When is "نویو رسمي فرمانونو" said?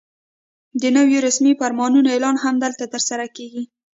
0.95-2.07